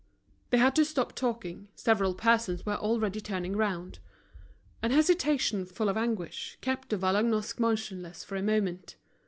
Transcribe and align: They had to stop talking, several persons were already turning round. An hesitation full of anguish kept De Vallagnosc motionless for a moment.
They 0.49 0.57
had 0.57 0.75
to 0.77 0.83
stop 0.83 1.13
talking, 1.13 1.67
several 1.75 2.15
persons 2.15 2.65
were 2.65 2.73
already 2.73 3.21
turning 3.21 3.55
round. 3.55 3.99
An 4.81 4.89
hesitation 4.89 5.63
full 5.67 5.89
of 5.89 5.95
anguish 5.95 6.57
kept 6.59 6.89
De 6.89 6.97
Vallagnosc 6.97 7.59
motionless 7.59 8.23
for 8.23 8.35
a 8.35 8.41
moment. 8.41 8.95